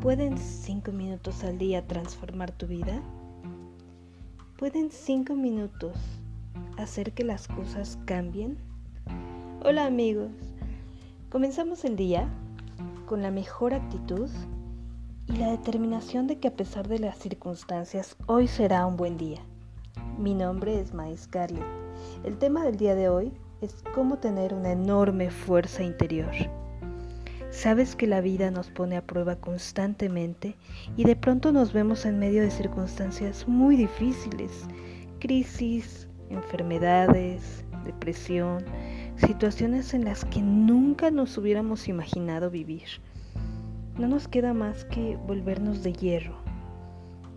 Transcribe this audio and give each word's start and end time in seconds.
¿Pueden 0.00 0.38
cinco 0.38 0.92
minutos 0.92 1.44
al 1.44 1.58
día 1.58 1.86
transformar 1.86 2.52
tu 2.52 2.66
vida? 2.66 3.02
¿Pueden 4.56 4.90
cinco 4.90 5.34
minutos 5.34 5.94
hacer 6.78 7.12
que 7.12 7.22
las 7.22 7.46
cosas 7.46 7.98
cambien? 8.06 8.56
Hola 9.62 9.84
amigos, 9.84 10.30
comenzamos 11.28 11.84
el 11.84 11.96
día 11.96 12.30
con 13.04 13.20
la 13.20 13.30
mejor 13.30 13.74
actitud 13.74 14.30
y 15.26 15.36
la 15.36 15.50
determinación 15.50 16.26
de 16.26 16.38
que 16.38 16.48
a 16.48 16.56
pesar 16.56 16.88
de 16.88 16.98
las 16.98 17.18
circunstancias, 17.18 18.16
hoy 18.24 18.48
será 18.48 18.86
un 18.86 18.96
buen 18.96 19.18
día. 19.18 19.40
Mi 20.16 20.32
nombre 20.32 20.80
es 20.80 20.94
Mai 20.94 21.14
Scarlett. 21.14 21.62
El 22.24 22.38
tema 22.38 22.64
del 22.64 22.78
día 22.78 22.94
de 22.94 23.10
hoy 23.10 23.34
es 23.60 23.84
cómo 23.94 24.16
tener 24.16 24.54
una 24.54 24.72
enorme 24.72 25.30
fuerza 25.30 25.82
interior. 25.82 26.30
Sabes 27.50 27.96
que 27.96 28.06
la 28.06 28.20
vida 28.20 28.52
nos 28.52 28.70
pone 28.70 28.96
a 28.96 29.04
prueba 29.04 29.36
constantemente 29.36 30.56
y 30.96 31.04
de 31.04 31.16
pronto 31.16 31.50
nos 31.50 31.72
vemos 31.72 32.06
en 32.06 32.18
medio 32.18 32.42
de 32.42 32.50
circunstancias 32.50 33.48
muy 33.48 33.76
difíciles, 33.76 34.68
crisis, 35.18 36.08
enfermedades, 36.30 37.64
depresión, 37.84 38.64
situaciones 39.16 39.94
en 39.94 40.04
las 40.04 40.24
que 40.24 40.40
nunca 40.40 41.10
nos 41.10 41.36
hubiéramos 41.38 41.88
imaginado 41.88 42.50
vivir. 42.50 42.86
No 43.98 44.06
nos 44.06 44.28
queda 44.28 44.54
más 44.54 44.84
que 44.84 45.16
volvernos 45.26 45.82
de 45.82 45.92
hierro. 45.92 46.36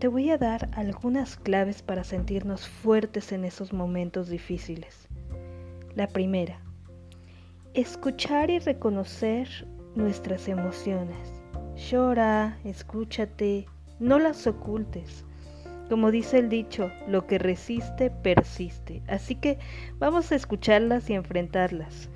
Te 0.00 0.08
voy 0.08 0.30
a 0.30 0.38
dar 0.38 0.70
algunas 0.72 1.36
claves 1.36 1.82
para 1.82 2.02
sentirnos 2.02 2.66
fuertes 2.66 3.30
en 3.30 3.44
esos 3.44 3.72
momentos 3.72 4.28
difíciles. 4.28 5.06
La 5.94 6.08
primera, 6.08 6.60
escuchar 7.74 8.50
y 8.50 8.58
reconocer 8.58 9.68
nuestras 9.94 10.48
emociones. 10.48 11.16
Llora, 11.76 12.58
escúchate, 12.64 13.66
no 13.98 14.18
las 14.18 14.46
ocultes. 14.46 15.24
Como 15.88 16.10
dice 16.10 16.38
el 16.38 16.48
dicho, 16.48 16.90
lo 17.08 17.26
que 17.26 17.38
resiste, 17.38 18.10
persiste. 18.10 19.02
Así 19.08 19.34
que 19.34 19.58
vamos 19.98 20.30
a 20.30 20.36
escucharlas 20.36 21.10
y 21.10 21.14
enfrentarlas. 21.14 22.08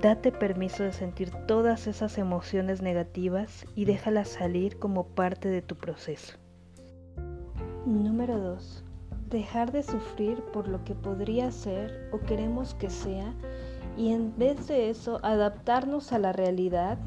Date 0.00 0.32
permiso 0.32 0.82
de 0.82 0.92
sentir 0.92 1.30
todas 1.46 1.86
esas 1.86 2.16
emociones 2.18 2.80
negativas 2.80 3.66
y 3.76 3.84
déjalas 3.84 4.28
salir 4.28 4.78
como 4.78 5.06
parte 5.06 5.48
de 5.48 5.62
tu 5.62 5.76
proceso. 5.76 6.38
Número 7.84 8.38
2. 8.38 8.84
Dejar 9.28 9.70
de 9.70 9.82
sufrir 9.82 10.42
por 10.52 10.66
lo 10.66 10.82
que 10.84 10.94
podría 10.94 11.50
ser 11.52 12.08
o 12.12 12.20
queremos 12.20 12.74
que 12.74 12.90
sea 12.90 13.34
y 13.96 14.12
en 14.12 14.36
vez 14.36 14.68
de 14.68 14.90
eso 14.90 15.18
adaptarnos 15.22 16.12
a 16.12 16.18
la 16.18 16.32
realidad 16.32 16.98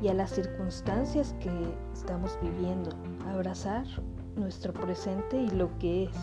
y 0.00 0.08
a 0.08 0.14
las 0.14 0.30
circunstancias 0.30 1.34
que 1.40 1.50
estamos 1.92 2.38
viviendo, 2.42 2.90
abrazar 3.28 3.86
nuestro 4.36 4.72
presente 4.72 5.36
y 5.36 5.50
lo 5.50 5.76
que 5.78 6.04
es. 6.04 6.16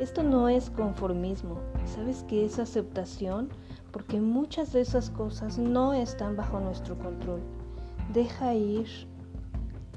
Esto 0.00 0.22
no 0.22 0.48
es 0.48 0.70
conformismo, 0.70 1.58
sabes 1.84 2.24
que 2.24 2.44
es 2.44 2.58
aceptación 2.58 3.50
porque 3.90 4.20
muchas 4.20 4.72
de 4.72 4.80
esas 4.80 5.10
cosas 5.10 5.58
no 5.58 5.92
están 5.92 6.36
bajo 6.36 6.60
nuestro 6.60 6.98
control. 6.98 7.40
Deja 8.12 8.54
ir 8.54 8.88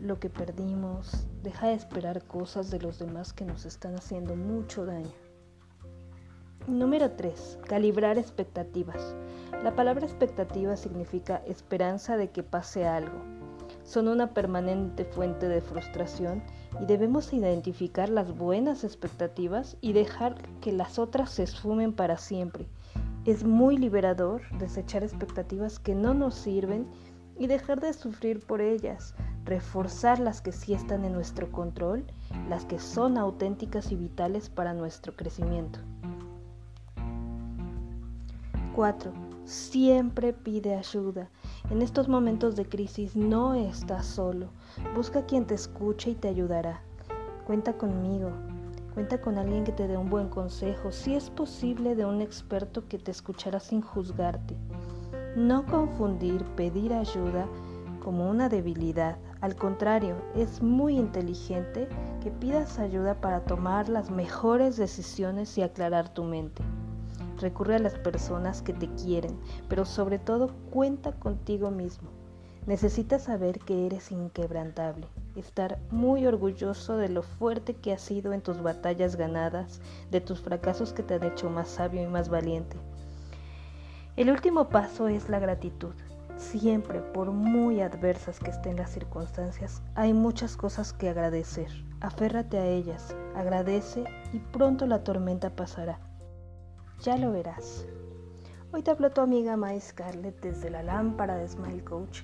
lo 0.02 0.20
que 0.20 0.30
perdimos, 0.30 1.26
deja 1.44 1.68
de 1.68 1.76
esperar 1.76 2.24
cosas 2.26 2.70
de 2.70 2.80
los 2.80 3.00
demás 3.00 3.32
que 3.32 3.46
nos 3.46 3.66
están 3.66 3.96
haciendo 3.96 4.36
mucho 4.36 4.86
daño. 4.86 5.25
Número 6.68 7.12
3. 7.12 7.60
Calibrar 7.68 8.18
expectativas. 8.18 9.16
La 9.64 9.76
palabra 9.76 10.08
expectativa 10.08 10.76
significa 10.76 11.44
esperanza 11.46 12.18
de 12.18 12.32
que 12.32 12.42
pase 12.42 12.88
algo. 12.88 13.20
Son 13.84 14.08
una 14.08 14.34
permanente 14.34 15.06
fuente 15.06 15.48
de 15.48 15.62
frustración 15.62 16.42
y 16.82 16.88
debemos 16.88 17.32
identificar 17.34 18.10
las 18.10 18.36
buenas 18.36 18.84
expectativas 18.84 19.78
y 19.80 19.94
dejar 19.94 20.42
que 20.60 20.72
las 20.72 20.98
otras 20.98 21.30
se 21.30 21.44
esfumen 21.44 21.94
para 21.94 22.18
siempre. 22.18 22.68
Es 23.26 23.44
muy 23.44 23.78
liberador 23.78 24.42
desechar 24.58 25.04
expectativas 25.04 25.78
que 25.78 25.94
no 25.94 26.16
nos 26.16 26.34
sirven 26.34 26.88
y 27.38 27.46
dejar 27.46 27.80
de 27.80 27.94
sufrir 27.94 28.40
por 28.40 28.62
ellas, 28.62 29.14
reforzar 29.44 30.18
las 30.18 30.42
que 30.42 30.52
sí 30.52 30.74
están 30.74 31.06
en 31.06 31.14
nuestro 31.14 31.52
control, 31.52 32.06
las 32.50 32.66
que 32.66 32.80
son 32.80 33.20
auténticas 33.20 33.92
y 33.92 33.96
vitales 33.96 34.50
para 34.50 34.74
nuestro 34.74 35.16
crecimiento. 35.16 35.80
4. 38.76 39.14
Siempre 39.46 40.34
pide 40.34 40.76
ayuda. 40.76 41.30
En 41.70 41.82
estos 41.82 42.10
momentos 42.10 42.58
de 42.58 42.66
crisis 42.66 43.16
no 43.16 43.54
estás 43.54 44.06
solo. 44.06 44.50
Busca 44.94 45.26
quien 45.26 45.46
te 45.46 45.56
escuche 45.56 46.10
y 46.10 46.16
te 46.16 46.28
ayudará. 46.28 46.82
Cuenta 47.48 47.78
conmigo. 47.78 48.32
Cuenta 48.94 49.22
con 49.22 49.38
alguien 49.38 49.64
que 49.64 49.72
te 49.72 49.88
dé 49.88 49.98
un 49.98 50.10
buen 50.10 50.28
consejo, 50.28 50.92
si 50.92 51.16
es 51.16 51.30
posible 51.30 51.96
de 51.96 52.06
un 52.06 52.22
experto 52.22 52.86
que 52.90 52.98
te 52.98 53.12
escuchará 53.12 53.62
sin 53.62 53.82
juzgarte. 53.82 54.58
No 55.38 55.66
confundir 55.66 56.44
pedir 56.58 56.92
ayuda 56.94 57.48
como 58.04 58.30
una 58.30 58.50
debilidad. 58.50 59.18
Al 59.40 59.56
contrario, 59.56 60.18
es 60.36 60.62
muy 60.62 60.98
inteligente 60.98 61.88
que 62.22 62.30
pidas 62.30 62.78
ayuda 62.78 63.22
para 63.22 63.46
tomar 63.46 63.88
las 63.88 64.12
mejores 64.12 64.76
decisiones 64.76 65.58
y 65.58 65.62
aclarar 65.62 66.10
tu 66.10 66.26
mente. 66.26 66.62
Recurre 67.40 67.76
a 67.76 67.80
las 67.80 67.96
personas 67.96 68.62
que 68.62 68.74
te 68.74 68.88
quieren, 68.96 69.40
pero 69.68 69.86
sobre 69.86 70.20
todo 70.20 70.54
cuenta 70.72 71.12
contigo 71.12 71.70
mismo. 71.72 72.10
Necesitas 72.66 73.24
saber 73.24 73.60
que 73.60 73.86
eres 73.86 74.12
inquebrantable, 74.12 75.08
estar 75.36 75.78
muy 75.92 76.26
orgulloso 76.26 76.98
de 76.98 77.10
lo 77.10 77.22
fuerte 77.22 77.76
que 77.76 77.94
has 77.94 78.02
sido 78.02 78.34
en 78.34 78.42
tus 78.42 78.64
batallas 78.64 79.18
ganadas, 79.18 79.82
de 80.10 80.20
tus 80.20 80.42
fracasos 80.42 80.92
que 80.92 81.04
te 81.04 81.14
han 81.14 81.24
hecho 81.24 81.50
más 81.50 81.68
sabio 81.68 82.02
y 82.02 82.08
más 82.08 82.30
valiente. 82.30 82.78
El 84.16 84.32
último 84.32 84.70
paso 84.70 85.08
es 85.10 85.30
la 85.30 85.40
gratitud. 85.40 85.94
Siempre, 86.38 87.02
por 87.02 87.32
muy 87.32 87.82
adversas 87.82 88.40
que 88.40 88.50
estén 88.50 88.78
las 88.78 88.92
circunstancias, 88.92 89.84
hay 89.94 90.14
muchas 90.14 90.58
cosas 90.58 90.92
que 90.92 91.10
agradecer. 91.10 91.70
Aférrate 92.02 92.58
a 92.58 92.66
ellas, 92.66 93.16
agradece 93.36 94.06
y 94.34 94.40
pronto 94.40 94.88
la 94.88 95.04
tormenta 95.04 95.50
pasará. 95.56 96.00
Ya 97.02 97.18
lo 97.18 97.32
verás. 97.32 97.86
Hoy 98.72 98.82
te 98.82 98.92
habló 98.92 99.12
tu 99.12 99.22
amiga 99.22 99.58
Mai 99.58 99.80
Scarlett 99.80 100.42
desde 100.42 100.70
la 100.70 100.82
lámpara 100.82 101.36
de 101.36 101.48
Smile 101.48 101.84
Coach 101.84 102.22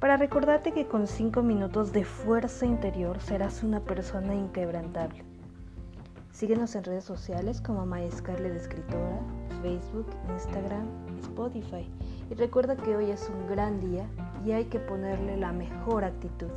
para 0.00 0.16
recordarte 0.16 0.72
que 0.72 0.86
con 0.86 1.06
5 1.06 1.42
minutos 1.42 1.92
de 1.92 2.04
fuerza 2.04 2.66
interior 2.66 3.20
serás 3.20 3.62
una 3.62 3.80
persona 3.80 4.34
inquebrantable. 4.34 5.24
Síguenos 6.32 6.74
en 6.74 6.84
redes 6.84 7.04
sociales 7.04 7.60
como 7.60 7.86
Mai 7.86 8.10
Scarlett 8.10 8.56
Escritora, 8.56 9.20
Facebook, 9.62 10.06
Instagram, 10.30 10.86
Spotify. 11.20 11.90
Y 12.30 12.34
recuerda 12.34 12.76
que 12.76 12.96
hoy 12.96 13.10
es 13.10 13.28
un 13.28 13.46
gran 13.48 13.80
día 13.80 14.06
y 14.44 14.52
hay 14.52 14.66
que 14.66 14.78
ponerle 14.78 15.36
la 15.36 15.52
mejor 15.52 16.04
actitud. 16.04 16.50